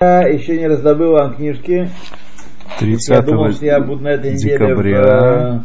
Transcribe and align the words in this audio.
Я 0.00 0.20
еще 0.28 0.56
не 0.56 0.68
раздобыл 0.68 1.14
вам 1.14 1.34
книжки. 1.34 1.90
30 2.78 3.08
Я 3.08 3.20
думал, 3.22 3.50
что 3.50 3.64
я 3.64 3.80
буду 3.80 4.04
на 4.04 4.08
этой 4.10 4.34
неделе 4.34 4.56
в, 4.56 4.68
декабря. 4.68 5.00
э, 5.00 5.58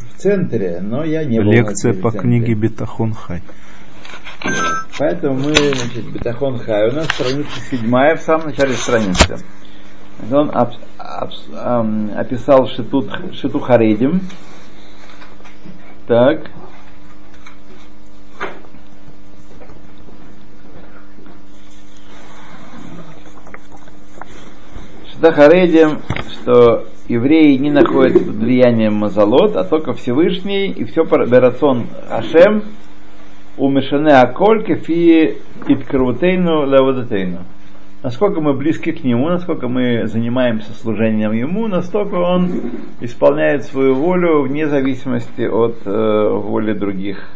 в 0.00 0.18
центре, 0.18 0.80
но 0.82 1.04
я 1.04 1.22
не 1.22 1.38
был. 1.38 1.52
Лекция 1.52 1.94
по 1.94 2.10
книге 2.10 2.54
Бетахон 2.54 3.12
Хай. 3.14 3.40
Поэтому 4.98 5.34
мы, 5.38 5.54
значит, 5.54 6.10
Бетахон 6.12 6.58
Хай. 6.58 6.88
У 6.90 6.92
нас 6.92 7.06
страница 7.06 7.60
седьмая, 7.70 8.16
в 8.16 8.20
самом 8.20 8.46
начале 8.46 8.72
страницы. 8.72 9.36
Он 10.28 10.50
об- 10.52 10.72
об- 10.98 11.30
ам, 11.56 12.10
описал 12.16 12.66
Шитут, 12.66 13.08
Шиту 13.34 13.60
Харидим. 13.60 14.22
Так. 16.08 16.50
Шита 25.18 25.32
Харидим, 25.32 25.98
что 26.30 26.84
евреи 27.08 27.56
не 27.56 27.72
находятся 27.72 28.24
под 28.24 28.36
влиянием 28.36 28.94
Мазалот, 28.94 29.56
а 29.56 29.64
только 29.64 29.92
Всевышний, 29.92 30.68
и 30.70 30.84
все 30.84 31.02
Берацон 31.02 31.86
Ашем, 32.08 32.62
умешане 33.56 34.12
аколь 34.12 34.64
кефи 34.64 35.38
иткрутейну 35.66 36.66
леводатейну. 36.66 37.38
Насколько 38.04 38.40
мы 38.40 38.52
близки 38.52 38.92
к 38.92 39.02
Нему, 39.02 39.28
насколько 39.28 39.66
мы 39.66 40.06
занимаемся 40.06 40.72
служением 40.72 41.32
Ему, 41.32 41.66
настолько 41.66 42.14
Он 42.14 42.52
исполняет 43.00 43.64
свою 43.64 43.96
волю 43.96 44.42
вне 44.42 44.68
зависимости 44.68 45.42
от 45.42 45.78
э, 45.84 46.28
воли 46.32 46.74
других 46.74 47.28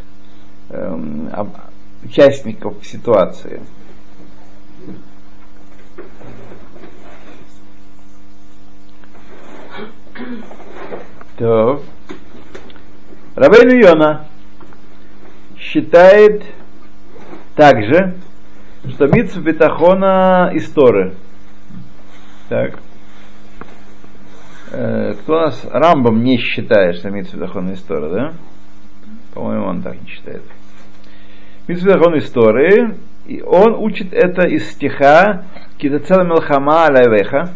об- 0.70 1.56
участников 2.04 2.74
ситуации. 2.84 3.60
То. 11.42 11.82
Рабейну 13.34 13.74
Йона 13.74 14.28
считает 15.58 16.44
также, 17.56 18.14
что 18.88 19.08
митсу 19.08 19.40
бетахона 19.40 20.52
из. 20.54 20.72
Так. 22.48 22.78
Э, 24.70 25.14
кто 25.14 25.32
у 25.32 25.40
нас 25.40 25.66
Рамбом 25.68 26.22
не 26.22 26.38
считает, 26.38 26.98
что 26.98 27.10
митсу 27.10 27.36
бетахона 27.36 27.70
из 27.70 27.82
да? 27.82 28.34
По-моему, 29.34 29.66
он 29.66 29.82
так 29.82 30.00
не 30.00 30.06
считает. 30.06 30.42
Митсу 31.66 31.86
бетахона 31.86 32.18
из 32.18 32.32
и 33.26 33.42
он 33.42 33.74
учит 33.74 34.12
это 34.12 34.46
из 34.46 34.70
стиха 34.70 35.46
Китацел 35.76 36.22
Мелхама 36.22 36.86
Алайвеха, 36.86 37.50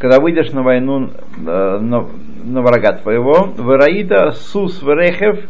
когда 0.00 0.18
выйдешь 0.18 0.50
на 0.52 0.62
войну 0.62 1.10
э, 1.36 1.78
на, 1.78 2.06
на 2.42 2.62
врага 2.62 2.92
твоего, 2.94 3.52
Вараида 3.58 4.30
Сус 4.30 4.82
Врехев 4.82 5.44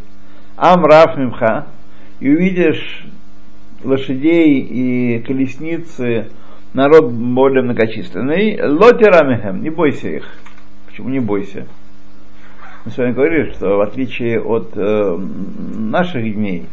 Амраф 0.57 1.17
Мимха, 1.17 1.69
и 2.19 2.29
увидишь 2.29 3.07
лошадей 3.85 4.59
и 4.59 5.21
колесницы, 5.21 6.31
народ 6.75 7.13
более 7.13 7.63
многочисленный, 7.63 8.61
лотерамихем, 8.61 9.63
не 9.63 9.71
бойся 9.71 10.09
их. 10.09 10.25
Почему 10.87 11.11
не 11.11 11.21
бойся? 11.21 11.69
Мы 12.85 12.91
с 12.91 12.99
вами 12.99 13.13
говорили, 13.13 13.53
что 13.53 13.77
в 13.77 13.81
отличие 13.83 14.41
от 14.41 14.73
э, 14.75 15.17
наших 15.17 16.25
дней, 16.35 16.67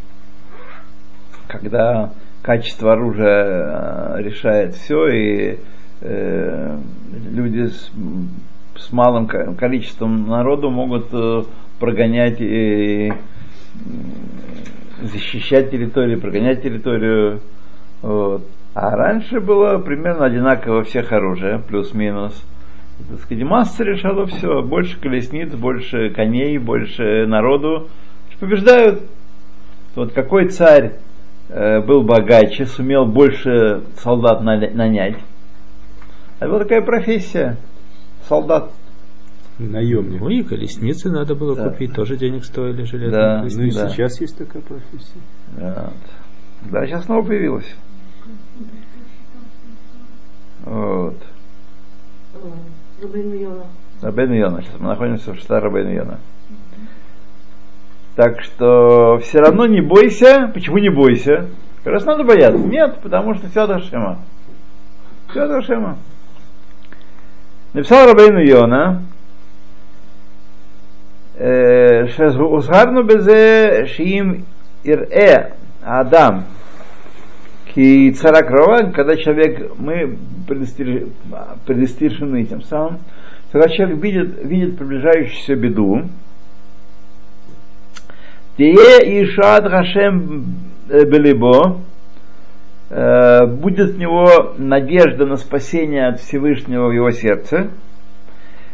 когда 1.47 2.12
качество 2.41 2.94
оружия 2.94 4.17
э, 4.17 4.23
решает 4.23 4.73
все, 4.73 5.08
и 5.09 5.58
э, 6.02 6.78
люди 7.31 7.67
с, 7.67 7.92
с 8.76 8.92
малым 8.92 9.28
ко- 9.28 9.53
количеством 9.56 10.28
народу 10.28 10.70
могут 10.70 11.08
э, 11.14 11.44
прогонять 11.80 12.40
и 12.40 13.14
защищать 15.02 15.72
территорию, 15.72 16.19
прогонять 16.19 16.63
территорию. 16.63 17.41
Вот. 18.02 18.44
А 18.74 18.96
раньше 18.96 19.40
было 19.40 19.80
примерно 19.80 20.25
одинаково 20.25 20.84
всех 20.84 21.12
оружия, 21.12 21.59
плюс-минус. 21.59 22.46
Так 23.09 23.19
сказать, 23.19 23.44
масса 23.44 23.84
решала 23.84 24.25
все. 24.25 24.62
Больше 24.62 25.00
колесниц, 25.00 25.53
больше 25.53 26.09
коней, 26.09 26.58
больше 26.58 27.25
народу. 27.28 27.88
Побеждают. 28.40 29.02
Вот 29.96 30.14
какой 30.14 30.50
царь 30.50 30.94
э, 31.50 31.81
был 31.81 32.03
богаче, 32.03 32.66
сумел 32.66 33.06
больше 33.06 33.81
солдат 33.96 34.41
нанять. 34.44 35.18
Это 36.40 36.50
была 36.50 36.59
такая 36.59 36.81
профессия. 36.81 37.58
Солдат. 38.28 38.72
Наемник. 39.59 40.22
Ну 40.22 40.30
и 40.30 40.44
колесницы 40.44 41.09
надо 41.09 41.34
было 41.34 41.56
Да. 41.56 41.70
купить, 41.70 41.94
тоже 41.94 42.16
денег 42.16 42.46
стоили 42.46 42.84
железные 42.84 43.12
Да. 43.12 43.38
Ну 43.42 43.48
и 43.48 43.50
колесницы. 43.50 43.80
Да. 43.80 43.90
сейчас 43.90 44.22
есть 44.22 44.38
такая 44.38 44.62
профессия. 44.62 45.20
Вот. 45.58 45.94
Да, 46.72 46.86
сейчас 46.86 47.06
снова 47.06 47.26
появилась. 47.26 47.76
Вот. 50.66 51.16
Рабейну 54.02 54.34
Йона. 54.36 54.62
Сейчас 54.62 54.80
мы 54.80 54.88
находимся 54.90 55.34
в 55.34 55.38
штате 55.38 55.66
Рабейну 55.66 55.92
Йона. 55.92 56.20
Так 58.16 58.42
что 58.42 59.20
все 59.24 59.40
равно 59.40 59.66
не 59.66 59.81
бойся. 59.81 60.52
Почему 60.53 60.78
не 60.78 60.90
бойся? 60.90 61.50
Как 61.84 61.94
раз 61.94 62.06
надо 62.06 62.24
бояться. 62.24 62.59
Нет, 62.64 63.00
потому 63.02 63.36
что 63.36 63.47
все 63.50 63.62
от 63.62 63.70
Ашема. 63.72 64.20
Все 65.30 65.42
от 65.44 65.52
Ашема. 65.52 65.97
Написал 67.78 68.08
Рабейну 68.08 68.40
Йона, 68.40 69.04
э, 71.36 72.08
Шезгарну 72.08 73.04
безе 73.04 73.86
шиим 73.86 74.46
ирэ 74.84 75.54
Адам. 75.84 76.46
И 77.76 78.10
царакрова, 78.14 78.92
когда 78.92 79.16
человек, 79.16 79.74
мы 79.78 80.18
предостережены 80.48 82.46
тем 82.46 82.64
самым, 82.64 82.98
когда 83.52 83.70
человек 83.70 84.00
видит, 84.00 84.44
видит 84.44 84.76
приближающуюся 84.80 85.56
беду, 85.56 86.02
Тие 88.58 89.24
Ишад 89.24 89.70
Хашем 89.70 90.46
э, 90.90 91.06
Белибо, 91.06 91.82
будет 92.90 93.96
у 93.96 93.98
него 93.98 94.53
надежда 94.58 95.25
на 95.25 95.36
спасение 95.38 96.08
от 96.08 96.22
Всевышнего 96.22 96.88
в 96.88 96.92
его 96.92 97.12
сердце, 97.12 97.70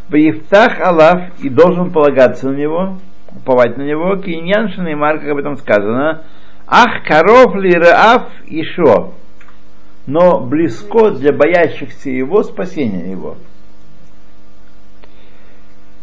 Баифтах 0.09 0.79
Аллах 0.79 1.31
и 1.41 1.49
должен 1.49 1.91
полагаться 1.91 2.49
на 2.49 2.55
него, 2.55 2.99
уповать 3.35 3.77
на 3.77 3.81
него, 3.81 4.15
Киньяншин 4.17 4.87
и 4.87 4.95
Марк, 4.95 5.21
как 5.21 5.31
об 5.31 5.37
этом 5.37 5.57
сказано, 5.57 6.23
Ах, 6.67 7.03
коров 7.05 7.55
ли 7.55 7.73
Раав 7.73 8.29
Ишо, 8.45 9.13
но 10.05 10.39
близко 10.39 11.11
для 11.11 11.33
боящихся 11.33 12.09
его 12.09 12.43
спасение 12.43 13.11
его. 13.11 13.37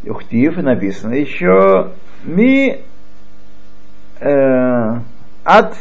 Ухтив, 0.06 0.58
и 0.58 0.62
написано 0.62 1.14
еще, 1.14 1.92
ми 2.24 2.80
э, 4.20 5.00
ат 5.44 5.76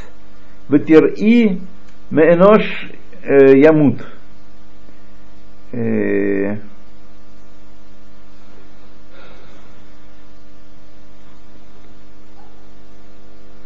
вытир 0.67 1.05
и 1.05 1.61
меэнош 2.11 2.89
э, 3.23 3.57
ямут. 3.57 4.05
Э, 5.71 6.57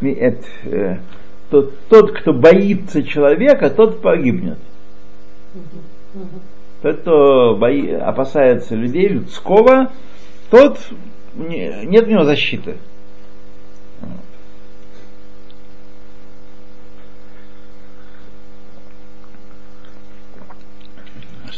э, 0.02 0.98
тот, 1.50 1.80
тот, 1.88 2.12
кто 2.20 2.34
боится 2.34 3.04
человека, 3.04 3.70
тот 3.70 4.02
погибнет. 4.02 4.58
Тот, 6.82 7.02
кто 7.02 7.56
бои, 7.56 7.92
опасается 7.92 8.76
людей, 8.76 9.08
людского, 9.08 9.92
тот 10.50 10.80
не- 11.36 11.86
нет 11.86 12.08
у 12.08 12.10
него 12.10 12.24
защиты. 12.24 12.76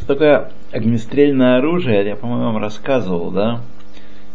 Что 0.06 0.14
такое 0.14 0.52
огнестрельное 0.72 1.58
оружие, 1.58 2.06
я, 2.06 2.16
по-моему, 2.16 2.44
вам 2.44 2.58
рассказывал, 2.58 3.32
да? 3.32 3.62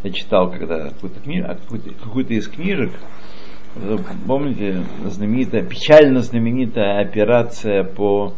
Я 0.02 0.11
читал 0.11 0.50
когда 0.50 0.88
какую-то, 0.88 1.20
кни... 1.20 1.38
а, 1.38 1.56
какую-то 2.02 2.34
из 2.34 2.49
книжек, 2.49 2.90
помните, 4.26 4.82
знаменитая, 5.06 5.62
печально 5.62 6.22
знаменитая 6.22 7.00
операция 7.00 7.84
по 7.84 8.34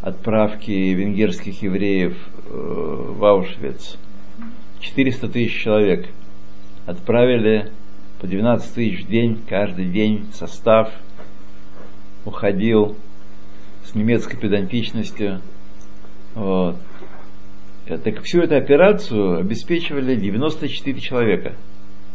отправке 0.00 0.94
венгерских 0.94 1.60
евреев 1.60 2.16
э, 2.16 2.50
в 2.50 3.22
Аушвиц. 3.22 3.98
400 4.80 5.28
тысяч 5.28 5.62
человек 5.62 6.08
отправили 6.86 7.72
по 8.22 8.26
12 8.26 8.72
тысяч 8.72 9.04
в 9.04 9.08
день, 9.10 9.38
каждый 9.46 9.84
день 9.90 10.30
состав 10.32 10.90
уходил 12.24 12.96
с 13.84 13.94
немецкой 13.94 14.38
педантичностью 14.38 15.42
Вот. 16.34 16.76
Так 17.86 18.22
всю 18.22 18.40
эту 18.40 18.56
операцию 18.56 19.38
обеспечивали 19.38 20.16
94 20.16 21.00
человека. 21.00 21.54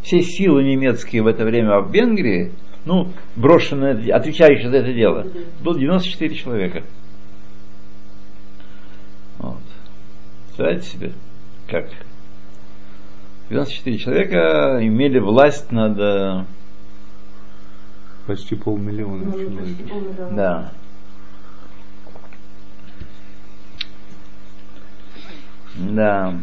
Все 0.02 0.22
силы 0.22 0.64
немецкие 0.64 1.22
в 1.22 1.28
это 1.28 1.44
время 1.46 1.82
в 1.82 1.92
Венгрии, 1.92 2.52
ну, 2.86 3.12
брошенные, 3.36 4.14
отвечающие 4.14 4.70
за 4.70 4.78
это 4.78 4.94
дело, 4.94 5.28
было 5.64 5.78
94 5.78 6.36
человека. 6.36 6.84
Вот. 9.38 9.60
Представляете 10.48 10.86
себе, 10.88 11.12
как? 11.68 11.90
94 13.50 13.98
человека 13.98 14.80
имели 14.82 15.20
власть 15.20 15.72
над... 15.72 15.98
э, 16.00 16.46
Почти 18.28 18.56
полмиллиона 18.56 19.32
человек. 19.32 20.36
Да. 20.36 20.72
Да. 25.80 26.34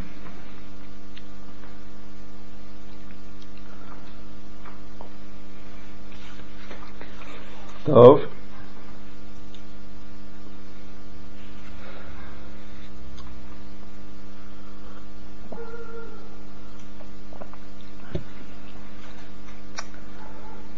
Тов. 7.84 8.22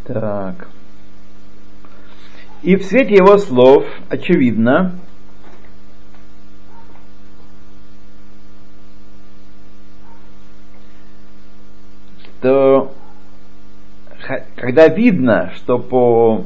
Так. 0.04 0.68
И 2.62 2.74
в 2.74 2.84
свете 2.84 3.14
его 3.14 3.38
слов 3.38 3.84
очевидно, 4.08 4.98
когда 14.68 14.86
видно, 14.88 15.50
что 15.56 15.78
по 15.78 16.44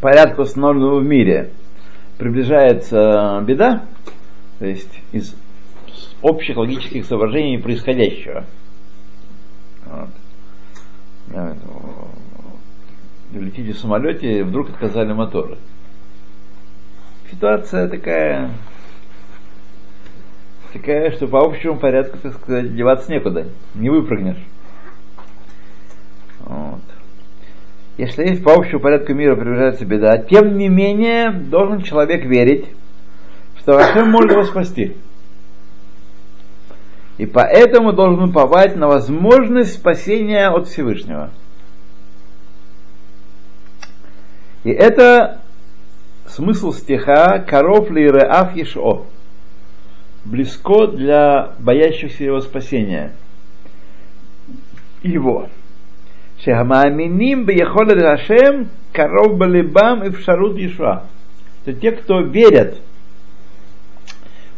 порядку 0.00 0.42
установленному 0.42 0.98
в 0.98 1.04
мире 1.04 1.52
приближается 2.18 3.40
беда, 3.46 3.84
то 4.58 4.66
есть 4.66 4.90
из 5.12 5.36
общих 6.20 6.56
логических 6.56 7.06
соображений 7.06 7.58
происходящего. 7.58 8.44
Вот. 9.86 10.08
Э, 11.32 11.54
Летите 13.34 13.72
в 13.72 13.78
самолете, 13.78 14.40
и 14.40 14.42
вдруг 14.42 14.70
отказали 14.70 15.12
моторы. 15.12 15.58
Ситуация 17.30 17.88
такая, 17.88 18.50
такая, 20.72 21.12
что 21.12 21.28
по 21.28 21.38
общему 21.44 21.78
порядку, 21.78 22.18
так 22.18 22.34
сказать, 22.34 22.74
деваться 22.74 23.12
некуда, 23.12 23.46
не 23.76 23.90
выпрыгнешь. 23.90 24.42
Вот. 26.44 26.80
Если 28.02 28.34
по 28.34 28.54
общему 28.54 28.80
порядку 28.80 29.14
мира 29.14 29.36
приближается 29.36 29.84
беда, 29.84 30.18
тем 30.18 30.56
не 30.58 30.68
менее 30.68 31.30
должен 31.30 31.82
человек 31.82 32.24
верить, 32.24 32.64
что 33.60 33.78
Хашем 33.78 34.10
может 34.10 34.32
его 34.32 34.42
спасти. 34.42 34.96
И 37.18 37.26
поэтому 37.26 37.92
должен 37.92 38.30
уповать 38.30 38.74
на 38.74 38.88
возможность 38.88 39.74
спасения 39.74 40.48
от 40.48 40.66
Всевышнего. 40.66 41.30
И 44.64 44.70
это 44.70 45.40
смысл 46.26 46.72
стиха 46.72 47.38
«Коров 47.38 47.88
ли 47.88 48.02
реав 48.02 48.56
ешо» 48.56 49.06
близко 50.24 50.88
для 50.88 51.52
боящихся 51.60 52.24
его 52.24 52.40
спасения. 52.40 53.12
Его. 55.04 55.46
Шехамааминим 56.44 57.44
бияхолет 57.44 58.00
Хашем 58.02 58.68
коров 58.92 59.36
балибам 59.36 60.04
и 60.04 60.10
в 60.10 60.20
шарут 60.20 60.58
Ешуа. 60.58 61.04
То 61.64 61.72
те, 61.72 61.92
кто 61.92 62.20
верят 62.20 62.78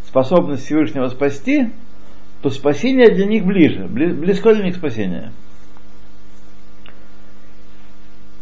в 0.03 0.09
способность 0.09 0.65
Всевышнего 0.65 1.09
спасти, 1.09 1.71
то 2.41 2.51
спасение 2.51 3.11
для 3.11 3.27
них 3.27 3.45
ближе, 3.45 3.85
бли- 3.85 4.15
близко 4.15 4.55
для 4.55 4.65
них 4.65 4.77
спасение. 4.77 5.33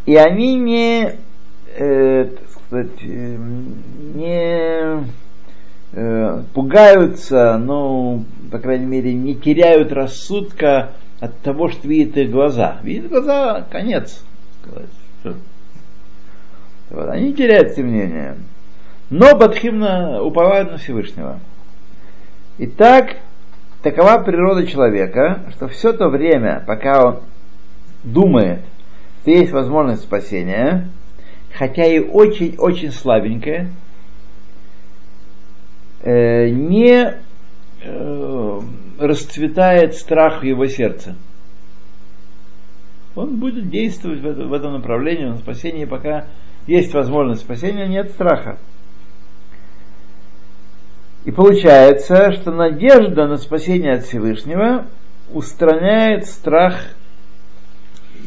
И 0.06 0.16
они 0.16 0.56
не, 0.56 1.16
э, 1.76 2.24
так 2.24 2.48
сказать, 2.50 3.02
э, 3.02 3.36
не 4.14 5.04
э, 5.94 6.42
пугаются, 6.54 7.58
ну, 7.58 8.24
по 8.50 8.58
крайней 8.58 8.86
мере, 8.86 9.12
не 9.12 9.34
теряют 9.34 9.92
рассудка 9.92 10.92
от 11.22 11.38
того, 11.38 11.68
что 11.68 11.86
видят 11.86 12.16
их 12.16 12.32
глаза. 12.32 12.78
Видят 12.82 13.08
глаза, 13.08 13.64
конец. 13.70 14.24
Вот, 16.90 17.08
они 17.08 17.32
теряют 17.32 17.76
темнения. 17.76 18.36
Но 19.08 19.36
Бадхимна 19.36 20.20
уповают 20.20 20.72
на 20.72 20.78
Всевышнего. 20.78 21.38
Итак, 22.58 23.18
такова 23.84 24.18
природа 24.18 24.66
человека, 24.66 25.44
что 25.52 25.68
все 25.68 25.92
то 25.92 26.08
время, 26.08 26.64
пока 26.66 27.04
он 27.06 27.20
думает, 28.02 28.58
что 29.20 29.30
есть 29.30 29.52
возможность 29.52 30.02
спасения, 30.02 30.88
хотя 31.54 31.84
и 31.84 32.00
очень-очень 32.00 32.90
слабенькая, 32.90 33.70
э, 36.02 36.48
не 36.48 37.14
э, 37.84 38.60
расцветает 39.02 39.94
страх 39.94 40.40
в 40.42 40.44
его 40.44 40.66
сердце. 40.66 41.16
Он 43.14 43.36
будет 43.36 43.68
действовать 43.68 44.20
в, 44.20 44.26
это- 44.26 44.44
в 44.46 44.52
этом 44.52 44.72
направлении, 44.72 45.26
на 45.26 45.36
спасении, 45.36 45.84
пока 45.84 46.26
есть 46.66 46.94
возможность 46.94 47.42
спасения, 47.42 47.86
нет 47.86 48.10
страха. 48.10 48.58
И 51.24 51.30
получается, 51.30 52.32
что 52.32 52.50
надежда 52.50 53.28
на 53.28 53.36
спасение 53.36 53.94
от 53.94 54.04
Всевышнего 54.04 54.86
устраняет 55.32 56.26
страх 56.26 56.74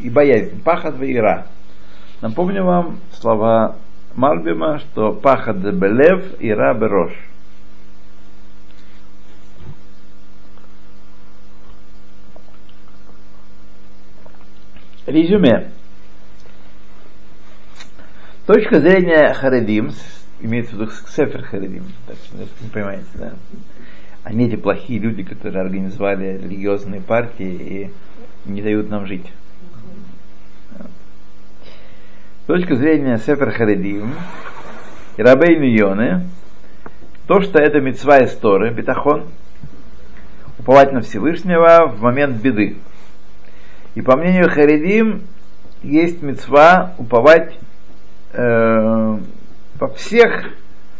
и 0.02 0.10
боязнь, 0.10 0.62
пахат 0.64 0.96
ира. 1.02 1.48
Напомню 2.22 2.64
вам 2.64 3.00
слова 3.12 3.76
Мальбима, 4.16 4.80
что 4.80 5.12
пахат 5.12 5.58
белев, 5.58 6.36
ира 6.40 6.74
берош. 6.74 7.12
Резюме. 15.06 15.70
Точка 18.48 18.80
зрения 18.80 19.34
Харедим, 19.34 19.92
имеется 20.40 20.76
в 20.76 20.80
виду 20.80 20.92
Сефер 20.92 21.44
Харедим, 21.44 21.84
так 22.08 22.16
что 22.18 22.38
вы 22.38 22.70
понимаете, 22.74 23.06
да? 23.14 23.34
Они 24.24 24.48
эти 24.48 24.56
плохие 24.56 25.00
люди, 25.00 25.22
которые 25.22 25.62
организовали 25.62 26.40
религиозные 26.42 27.02
партии 27.02 27.92
и 28.46 28.50
не 28.50 28.64
дают 28.64 28.90
нам 28.90 29.06
жить. 29.06 29.32
С 32.44 32.48
точки 32.48 32.74
зрения 32.74 33.20
Сефер 33.20 33.52
Харедим 33.52 34.16
и 35.18 35.22
Рабей 35.22 35.58
Мионы, 35.58 36.28
то, 37.28 37.42
что 37.42 37.60
это 37.60 37.80
мецва 37.80 38.20
из 38.20 38.36
Торы, 38.36 38.72
бетахон, 38.72 39.26
уповать 40.58 40.92
на 40.92 41.02
Всевышнего 41.02 41.88
в 41.88 42.02
момент 42.02 42.42
беды. 42.42 42.78
И 43.96 44.02
по 44.02 44.18
мнению 44.18 44.50
Харидим, 44.50 45.24
есть 45.82 46.22
мецва 46.22 46.94
уповать 46.98 47.58
э, 48.34 49.18
во 49.80 49.88
всех, 49.96 50.52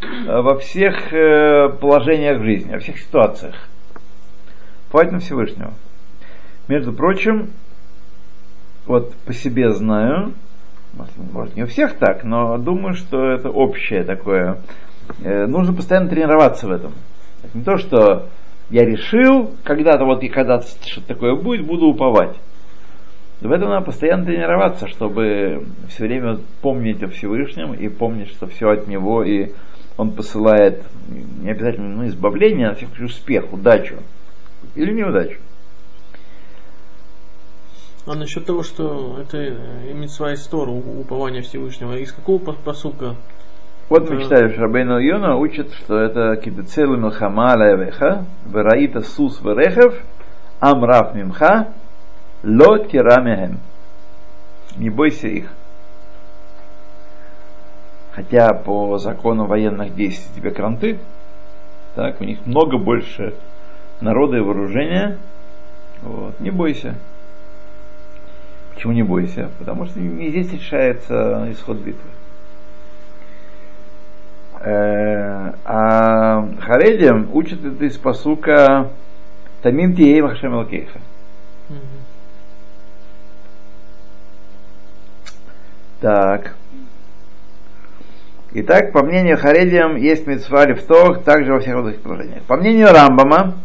э, 0.02 0.42
во 0.42 0.58
всех 0.58 1.14
э, 1.14 1.70
положениях 1.80 2.42
жизни, 2.42 2.72
во 2.72 2.80
всех 2.80 2.98
ситуациях. 3.00 3.56
Уповать 4.88 5.12
на 5.12 5.20
Всевышнего. 5.20 5.74
Между 6.70 6.94
прочим, 6.94 7.52
вот 8.86 9.14
по 9.26 9.34
себе 9.34 9.72
знаю, 9.72 10.34
может, 11.34 11.56
не 11.56 11.64
у 11.64 11.68
всех 11.68 11.98
так, 11.98 12.24
но 12.24 12.58
думаю, 12.58 12.94
что 12.94 13.32
это 13.32 13.50
общее 13.50 14.04
такое. 14.04 14.62
Э, 15.22 15.48
нужно 15.48 15.74
постоянно 15.74 16.10
тренироваться 16.10 16.68
в 16.68 16.72
этом. 16.72 16.94
Это 17.44 17.58
не 17.58 17.64
то, 17.64 17.78
что 17.78 18.30
я 18.70 18.86
решил, 18.86 19.52
когда-то 19.64 20.06
вот 20.06 20.24
и 20.24 20.30
когда-то 20.30 20.66
что-то 20.86 21.08
такое 21.08 21.36
будет, 21.36 21.66
буду 21.66 21.88
уповать. 21.88 22.38
В 23.42 23.52
этом 23.52 23.70
надо 23.70 23.86
постоянно 23.86 24.26
тренироваться, 24.26 24.88
чтобы 24.88 25.66
все 25.90 26.06
время 26.06 26.40
помнить 26.62 27.04
о 27.04 27.10
Всевышнем 27.10 27.74
и 27.74 27.90
помнить, 27.90 28.30
что 28.30 28.48
все 28.48 28.70
от 28.70 28.88
Него, 28.88 29.24
и 29.24 29.52
Он 29.98 30.12
посылает 30.12 30.84
не 31.10 31.52
обязательно 31.52 31.90
ну, 31.98 32.08
избавление, 32.08 32.70
а 32.70 32.76
случай 32.76 33.04
успех, 33.04 33.52
удачу. 33.54 33.96
Или 34.76 34.94
неудачу. 34.94 35.38
А 38.08 38.16
насчет 38.16 38.46
того, 38.46 38.62
что 38.64 39.18
это 39.20 39.58
митцва 39.94 40.34
из 40.34 40.46
Тора, 40.48 40.70
упование 40.70 41.42
Всевышнего, 41.42 41.98
из 41.98 42.12
какого 42.12 42.38
по- 42.38 42.54
посылка 42.54 43.16
Вот 43.90 44.10
мы 44.10 44.18
Да. 44.18 44.24
читали, 44.24 44.52
что 44.52 44.62
Рабейну 44.62 45.00
Йона 45.00 45.38
учит, 45.38 45.72
что 45.74 46.00
это 46.00 46.36
какие-то 46.36 46.64
целые 46.64 47.00
милхама 47.00 47.56
левеха, 47.56 48.26
вераита 48.46 49.02
сус 49.02 49.42
верехев, 49.42 50.02
амраф 50.60 51.14
мимха, 51.16 51.74
ло 52.46 52.78
тирамехем. 52.78 53.60
Не 54.78 54.90
бойся 54.90 55.28
их. 55.28 55.52
Хотя 58.12 58.54
по 58.54 58.98
закону 58.98 59.46
военных 59.46 59.94
действий 59.96 60.34
тебе 60.36 60.52
кранты, 60.52 61.00
так, 61.96 62.22
у 62.22 62.24
них 62.24 62.46
много 62.46 62.78
больше 62.78 63.34
народа 64.00 64.38
и 64.38 64.42
вооружения. 64.42 65.18
Вот, 66.02 66.40
не 66.40 66.52
бойся. 66.52 66.96
Почему 68.74 68.94
не 68.94 69.04
бойся? 69.04 69.50
Потому 69.60 69.86
что 69.86 70.00
не 70.00 70.30
здесь 70.30 70.52
решается 70.52 71.48
исход 71.52 71.78
битвы. 71.78 72.10
Э, 74.60 75.54
А 75.64 76.48
Харедим 76.62 77.30
учит 77.34 77.64
это 77.66 77.86
из 77.86 77.98
посука 77.98 78.90
Тамим 79.62 79.96
Тией 79.96 80.22
Махшем 80.22 80.54
Алкейха. 80.54 81.00
Так. 86.06 86.54
Итак, 88.54 88.92
по 88.92 89.04
мнению 89.04 89.40
Харедиям, 89.40 89.96
есть 89.96 90.28
митцва 90.28 90.68
лифтох 90.68 91.24
также 91.24 91.52
во 91.52 91.60
всех 91.60 91.78
других 91.78 92.02
положениях. 92.02 92.44
По 92.44 92.58
мнению 92.58 92.94
Рамбама, 92.94 93.56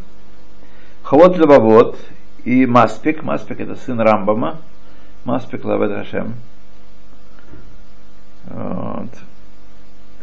Хавот 1.02 1.36
Левавот 1.36 1.98
и 2.44 2.64
Маспик, 2.64 3.22
Маспик 3.22 3.60
это 3.60 3.76
сын 3.76 4.00
Рамбама, 4.00 4.56
Маспик 5.26 5.66
Лавед 5.66 5.92
Хашем. 5.92 6.36
Вот. 8.46 9.10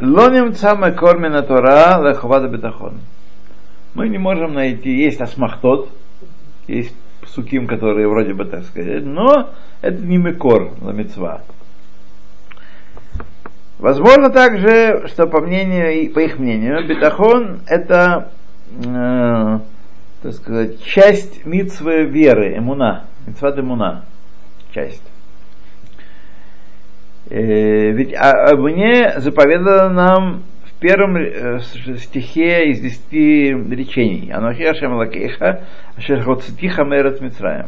Лоним 0.01 0.55
цаме 0.55 0.93
кормина 0.93 1.43
Тора 1.43 2.01
леховада 2.01 2.47
бетахон. 2.47 2.99
Мы 3.93 4.09
не 4.09 4.17
можем 4.17 4.55
найти, 4.55 4.89
есть 4.89 5.21
асмахтот, 5.21 5.91
есть 6.65 6.95
суким, 7.27 7.67
которые 7.67 8.07
вроде 8.07 8.33
бы 8.33 8.45
так 8.45 8.63
сказать, 8.63 9.05
но 9.05 9.51
это 9.81 10.01
не 10.01 10.17
мекор 10.17 10.71
на 10.81 10.89
мецва. 10.89 11.43
Возможно 13.87 14.29
также, 14.29 15.07
что 15.07 15.27
по 15.27 15.39
мнению, 15.39 16.11
по 16.11 16.19
их 16.19 16.39
мнению, 16.39 16.85
бетахон 16.85 17.61
это, 17.67 18.31
э, 18.85 19.59
так 20.21 20.33
сказать, 20.33 20.83
часть 20.83 21.45
митцвы 21.45 22.03
веры, 22.03 22.57
эмуна, 22.57 23.05
митцват 23.25 23.57
эмуна, 23.57 24.03
часть. 24.73 25.09
Э, 27.29 27.91
ведь 27.91 28.13
о- 28.13 28.51
об 28.51 28.59
мне 28.59 29.21
заповедано 29.21 29.87
нам 29.87 30.43
в 30.65 30.73
первом 30.81 31.15
э, 31.15 31.61
стихе 31.97 32.71
из 32.71 32.81
десяти 32.81 33.53
речений. 33.53 34.33
Анохи 34.33 34.63
Ашем 34.63 34.95
Лакейха, 34.95 35.61
Ашер 35.95 36.23
Хоцетиха 36.23 36.83
Мерет 36.83 37.21
Мицраем 37.21 37.67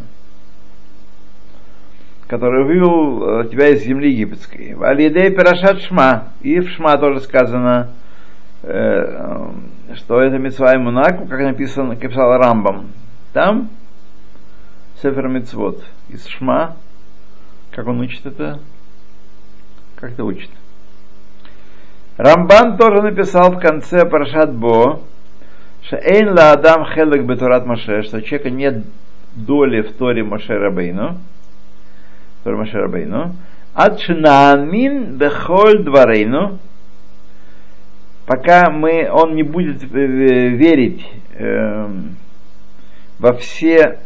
который 2.30 2.64
вывел 2.64 3.42
э, 3.42 3.50
тебя 3.50 3.70
из 3.70 3.82
земли 3.82 4.12
египетской. 4.12 4.78
Алидей 4.80 5.32
Пирашат 5.32 5.82
Шма. 5.82 6.28
И 6.42 6.60
в 6.60 6.70
Шма 6.70 6.96
тоже 7.00 7.22
сказано, 7.22 7.90
э, 8.62 8.72
э, 8.72 9.96
что 9.96 10.22
это 10.22 10.38
Митцва 10.38 10.78
Мунаку, 10.78 11.26
как 11.26 11.40
написано, 11.40 11.96
как 11.96 12.12
писал 12.12 12.38
Рамбам. 12.38 12.92
Там 13.34 13.70
Сефер 15.02 15.28
Мицвод 15.28 15.84
из 16.10 16.28
Шма. 16.28 16.76
Как 17.72 17.88
он 17.88 18.00
учит 18.00 18.24
это? 18.28 18.60
Как 19.96 20.12
это 20.12 20.24
учит? 20.24 20.52
Рамбан 22.18 22.78
тоже 22.78 23.02
написал 23.02 23.54
в 23.54 23.60
конце 23.60 24.06
Парашат 24.06 24.54
Бо, 24.54 25.02
что 25.82 25.98
Эйн 25.98 26.30
ла 26.30 26.52
Адам 26.52 26.86
хелек 26.94 27.24
бетурат 27.24 27.66
Маше, 27.66 28.04
что 28.04 28.22
человека 28.22 28.52
нет 28.52 28.84
доли 29.34 29.82
в 29.82 29.94
Торе 29.94 30.24
Маше 30.24 30.54
Рабейну, 30.54 31.18
Торе 32.44 32.56
Маше 32.56 32.78
Рабейну, 32.78 33.36
ад 33.74 34.00
шинаамин 34.00 35.18
бехоль 35.18 35.84
дварейну, 35.84 36.60
пока 38.26 38.70
мы, 38.70 39.10
он 39.12 39.36
не 39.36 39.44
будет 39.44 39.84
э, 39.84 39.88
э, 39.94 40.48
верить 40.50 41.06
эм, 41.34 42.16
во 43.20 43.34
все 43.34 44.00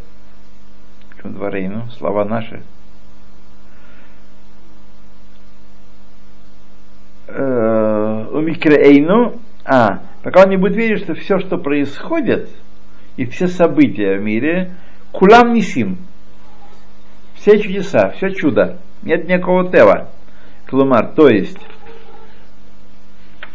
дварейну, 1.22 1.88
слова 1.90 2.24
наши, 2.24 2.62
э, 7.28 8.26
умикреэйну, 8.32 9.40
а, 9.64 10.00
пока 10.22 10.42
он 10.42 10.50
не 10.50 10.56
будет 10.56 10.76
верить, 10.76 11.04
что 11.04 11.14
все, 11.14 11.38
что 11.38 11.56
происходит, 11.56 12.48
и 13.16 13.26
все 13.26 13.46
события 13.46 14.18
в 14.18 14.22
мире, 14.22 14.72
кулам 15.12 15.52
нисим, 15.54 15.98
все 17.44 17.58
чудеса, 17.58 18.08
все 18.16 18.30
чудо, 18.30 18.78
нет 19.02 19.28
никакого 19.28 19.70
тева, 19.70 20.08
клумар, 20.66 21.12
то 21.14 21.28
есть 21.28 21.58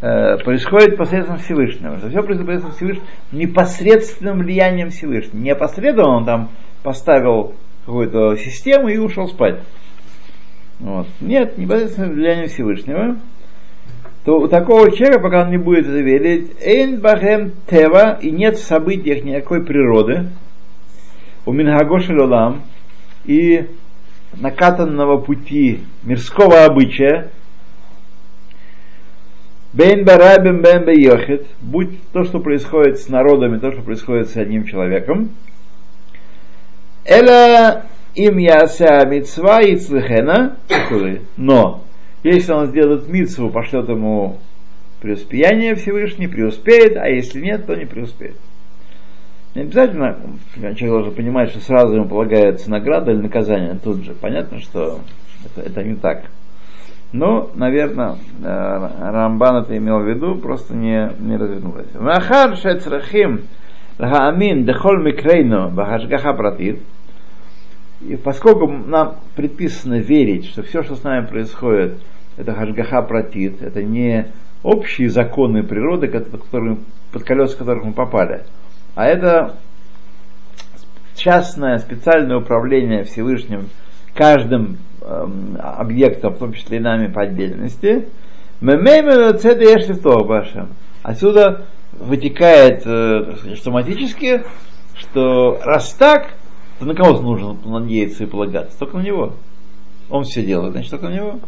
э, 0.02 0.38
происходит 0.44 0.96
посредством 0.96 1.40
Всевышнего, 1.40 1.98
что 1.98 2.10
все 2.10 2.22
происходит 2.22 2.46
посредством 2.46 2.74
Всевышнего, 2.74 3.06
непосредственным 3.32 4.40
влиянием 4.40 4.92
Всевышнего, 4.92 5.42
не 5.42 5.50
опосредованно 5.50 6.18
он 6.18 6.26
там 6.26 6.50
поставил 6.84 7.56
какую-то 7.86 8.36
систему 8.36 8.90
и 8.90 8.98
ушел 8.98 9.28
спать. 9.28 9.60
Вот. 10.80 11.08
Нет, 11.20 11.58
непосредственным 11.58 12.14
влиянием 12.14 12.48
Всевышнего. 12.48 13.18
То 14.24 14.40
у 14.40 14.48
такого 14.48 14.92
человека, 14.92 15.22
пока 15.22 15.42
он 15.42 15.50
не 15.50 15.58
будет 15.58 15.88
это 15.88 15.98
верить, 15.98 16.52
эйн 16.62 17.02
бахем 17.02 17.54
тева, 17.68 18.20
и 18.22 18.30
нет 18.30 18.58
в 18.58 18.64
событиях 18.64 19.24
никакой 19.24 19.66
природы, 19.66 20.28
у 21.48 21.52
минхагоши 21.52 22.14
лолам, 22.14 22.62
и 23.26 23.68
накатанного 24.34 25.18
пути 25.18 25.82
мирского 26.04 26.66
обычая, 26.66 27.30
бейн 29.74 30.06
барабим 30.06 30.62
бен 30.62 30.86
бейохет, 30.86 31.48
будь 31.62 32.02
то, 32.12 32.24
что 32.24 32.40
происходит 32.40 33.00
с 33.00 33.10
народом, 33.10 33.56
и 33.56 33.60
то, 33.60 33.72
что 33.72 33.82
происходит 33.82 34.30
с 34.30 34.38
одним 34.38 34.66
человеком, 34.66 35.32
эла 37.06 37.86
им 38.16 38.38
яся 38.38 39.06
митцва 39.06 39.62
и 39.62 39.76
цлихена, 39.76 40.58
но 41.38 41.84
если 42.24 42.52
он 42.52 42.68
сделает 42.68 43.08
митцву, 43.08 43.50
пошлет 43.50 43.88
ему 43.88 44.40
преуспеяние 45.00 45.76
Всевышний, 45.76 46.28
преуспеет, 46.28 46.98
а 46.98 47.08
если 47.08 47.40
нет, 47.40 47.66
то 47.66 47.76
не 47.76 47.86
преуспеет. 47.86 48.36
Не 49.56 49.64
обязательно 49.64 50.18
человек 50.56 50.90
должен 50.90 51.14
понимать, 51.16 51.50
что 51.50 51.60
сразу 51.60 51.96
ему 51.96 52.08
полагается 52.08 52.70
награда 52.70 53.12
или 53.12 53.22
наказание 53.22 53.78
тут 53.84 54.04
же. 54.04 54.14
Понятно, 54.14 54.60
что 54.60 55.00
это, 55.46 55.68
это 55.68 55.84
не 55.84 55.96
так. 55.96 56.26
Но, 57.12 57.50
наверное, 57.56 58.18
Рамбан 58.44 59.64
это 59.64 59.76
имел 59.76 60.00
в 60.00 60.08
виду, 60.08 60.36
просто 60.36 60.76
не, 60.76 61.12
не 61.20 61.38
развернул 61.38 61.76
это. 61.76 62.00
Махар 62.00 62.56
шецрахим 62.56 63.42
лахаамин 63.98 64.66
дехоль 64.66 65.04
микрейну 65.04 65.72
бахашгаха 65.72 66.34
пратит. 66.34 66.80
И 68.02 68.16
поскольку 68.16 68.68
нам 68.68 69.16
предписано 69.36 69.96
верить, 69.96 70.46
что 70.46 70.62
все, 70.62 70.84
что 70.84 70.96
с 70.96 71.04
нами 71.04 71.26
происходит, 71.26 72.00
это 72.38 72.54
хашгаха 72.54 73.02
пратит, 73.02 73.64
это 73.64 73.82
не 73.82 74.28
общие 74.62 75.10
законы 75.10 75.64
природы, 75.64 76.08
под, 76.08 76.44
которыми, 76.44 76.78
под 77.12 77.24
колеса 77.24 77.58
которых 77.58 77.84
мы 77.86 77.94
попали, 77.94 78.44
а 78.96 79.06
это 79.06 79.56
частное 81.16 81.78
специальное 81.80 82.38
управление 82.38 83.04
Всевышним 83.04 83.70
каждым 84.14 84.78
эм, 85.02 85.58
объектом, 85.62 86.34
в 86.34 86.38
том 86.38 86.54
числе 86.54 86.78
и 86.78 86.82
нами 86.82 87.12
по 87.12 87.22
отдельности, 87.22 88.08
Отсюда 91.04 91.66
вытекает 91.94 92.86
э, 92.86 93.54
автоматически, 93.54 94.44
что 94.96 95.60
раз 95.64 95.94
так, 95.94 96.34
то 96.80 96.86
на 96.86 96.96
кого 96.96 97.22
нужно 97.22 97.54
надеяться 97.66 98.24
и 98.24 98.28
полагаться? 98.28 98.78
Только 98.78 98.98
на 98.98 99.02
него. 99.02 99.34
Он 100.10 100.24
все 100.24 100.44
делает, 100.44 100.72
значит, 100.74 100.92
только 100.92 101.10
на 101.10 101.14
него. 101.14 101.40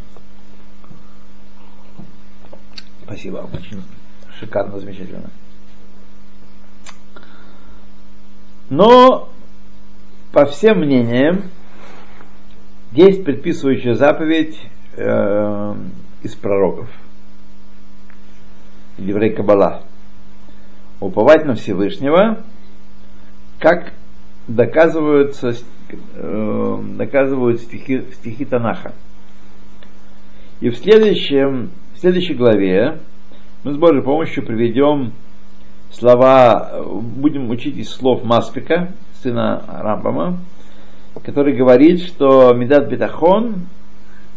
Спасибо 3.04 3.50
очень 3.54 3.84
шикарно, 4.40 4.80
замечательно. 4.80 5.30
Но, 8.72 9.28
по 10.32 10.46
всем 10.46 10.80
мнениям, 10.80 11.44
есть 12.94 13.26
предписывающая 13.26 13.96
заповедь 13.96 14.58
э, 14.96 15.76
из 16.24 16.36
пророков. 16.36 16.90
Еврей 18.98 19.34
Кабала. 19.34 19.84
Уповать 21.02 21.44
на 21.44 21.56
Всевышнего, 21.56 22.46
как 23.60 23.92
доказываются, 24.48 25.52
э, 26.14 26.84
доказывают 26.96 27.60
стихи, 27.60 28.06
стихи 28.14 28.46
Танаха. 28.46 28.94
И 30.62 30.70
в, 30.70 30.78
следующем, 30.78 31.72
в 31.94 32.00
следующей 32.00 32.36
главе 32.36 33.00
Мы 33.66 33.74
с 33.74 33.78
Божьей 33.78 34.02
помощью 34.02 34.46
приведем 34.46 35.12
слова, 35.92 36.84
будем 36.86 37.50
учить 37.50 37.78
из 37.78 37.90
слов 37.90 38.24
Маспика, 38.24 38.92
сына 39.22 39.64
Рамбама, 39.68 40.40
который 41.24 41.56
говорит, 41.56 42.02
что 42.02 42.54
Медат 42.54 42.88
Бетахон, 42.90 43.68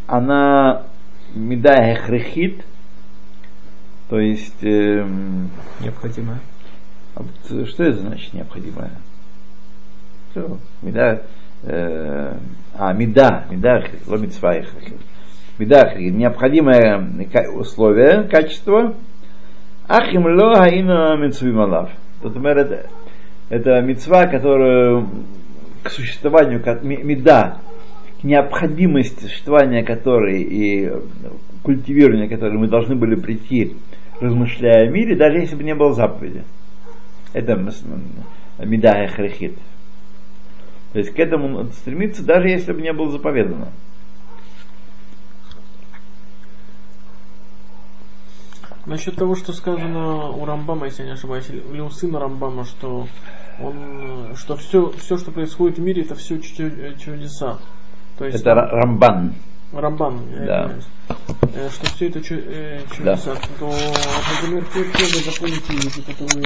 она 0.07 0.83
Меда 1.33 1.73
Эхрехит, 1.93 2.63
то 4.09 4.19
есть, 4.19 4.63
эм, 4.63 5.49
Необходимое. 5.81 6.39
а 7.15 7.23
вот 7.23 7.67
что 7.67 7.83
это 7.83 7.99
значит 7.99 8.33
необходимое? 8.33 8.91
Все, 10.31 10.57
меда, 10.81 11.21
э, 11.63 12.37
а, 12.77 12.93
меда, 12.93 13.45
меда, 13.49 13.83
ломитсва 14.05 14.55
Меда, 15.57 15.93
необходимое 15.95 17.25
ка- 17.31 17.49
условие, 17.49 18.23
качество, 18.23 18.93
ахим 19.87 20.25
ло 20.25 20.55
хаина 20.55 21.15
митцвим 21.17 21.59
алав. 21.59 21.89
Тут 22.21 22.35
это, 22.37 22.87
это 23.49 23.81
мецва, 23.81 24.25
которую 24.27 25.09
к 25.83 25.89
существованию, 25.89 26.63
как 26.63 26.83
меда, 26.83 27.59
к 28.19 28.23
необходимости 28.23 29.23
существования 29.25 29.83
которой 29.83 30.41
и 30.41 30.91
культивирования 31.61 32.27
которой 32.27 32.57
мы 32.57 32.67
должны 32.67 32.95
были 32.95 33.15
прийти, 33.15 33.75
размышляя 34.19 34.87
о 34.87 34.91
мире, 34.91 35.15
даже 35.15 35.37
если 35.37 35.55
бы 35.55 35.63
не 35.63 35.75
было 35.75 35.93
заповеди. 35.93 36.43
Это 37.33 37.55
меда 38.59 39.07
хрехит. 39.07 39.57
То 40.93 40.99
есть 40.99 41.13
к 41.13 41.19
этому 41.19 41.65
стремиться, 41.71 42.23
даже 42.23 42.47
если 42.47 42.71
бы 42.71 42.81
не 42.81 42.93
было 42.93 43.11
заповедано. 43.11 43.67
Насчет 48.85 49.15
того, 49.15 49.35
что 49.35 49.51
сказано 49.51 50.29
у 50.29 50.45
Рамбама, 50.45 50.85
если 50.85 51.01
я 51.03 51.07
не 51.09 51.13
ошибаюсь, 51.13 51.45
или 51.49 51.79
у 51.79 51.89
сына 51.89 52.19
Рамбама, 52.19 52.65
что 52.65 53.07
он, 53.59 54.35
что 54.35 54.55
все, 54.57 54.91
все, 54.99 55.17
что 55.17 55.31
происходит 55.31 55.77
в 55.79 55.81
мире, 55.81 56.03
это 56.03 56.13
все 56.15 56.39
чудеса. 56.39 57.57
То 58.17 58.25
есть 58.25 58.41
Это 58.41 58.51
Ра- 58.51 58.69
Рамбан. 58.69 59.33
Рамбан, 59.73 60.19
Да. 60.45 60.65
извиняюсь. 60.65 60.85
Э, 61.55 61.69
что 61.69 61.85
все 61.87 62.07
это 62.09 62.19
э, 62.29 62.81
чудеса, 62.95 63.35
то, 63.59 63.73
например, 64.41 64.65
те 64.73 64.83
книги, 64.83 65.23
запомните, 65.23 66.01
которые 66.01 66.41